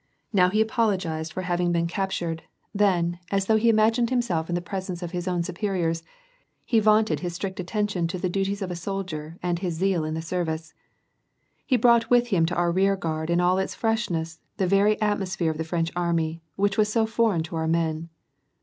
Now 0.33 0.49
he 0.49 0.61
apologized 0.61 1.31
for 1.31 1.43
having 1.43 1.71
been 1.71 1.83
808 1.83 1.83
WAH 1.83 1.83
AND 1.83 1.87
PEACE. 1.87 1.95
captured, 1.95 2.43
then, 2.73 3.19
as 3.29 3.45
though 3.45 3.57
he 3.57 3.69
imagined 3.69 4.09
himself 4.09 4.49
in 4.49 4.55
the 4.55 4.59
presence 4.59 5.03
of 5.03 5.11
his 5.11 5.27
own 5.27 5.43
superiors, 5.43 6.01
he 6.65 6.79
vaunted 6.79 7.19
his 7.19 7.35
strict 7.35 7.59
attention 7.59 8.07
to 8.07 8.17
the 8.17 8.27
duties 8.27 8.63
of 8.63 8.71
a 8.71 8.75
soldier 8.75 9.37
and 9.43 9.59
his 9.59 9.75
zeal 9.75 10.03
in 10.03 10.15
the 10.15 10.21
service. 10.23 10.73
He 11.67 11.77
brought 11.77 12.09
with 12.09 12.29
him 12.29 12.47
to 12.47 12.55
our 12.55 12.71
rearguard 12.71 13.29
in 13.29 13.39
all 13.39 13.59
its 13.59 13.75
freshness 13.75 14.39
the 14.57 14.65
very 14.65 14.95
atmos 14.95 15.37
phere 15.37 15.51
of 15.51 15.59
the 15.59 15.63
French 15.63 15.91
army, 15.95 16.41
which 16.55 16.79
was 16.79 16.91
so 16.91 17.05
foreign 17.05 17.43
to 17.43 17.55
our 17.55 17.67
men. 17.67 18.09